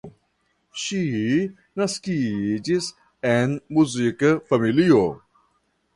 [0.83, 1.01] Ŝi
[1.81, 2.89] naskiĝis
[3.35, 5.07] en muzika familio.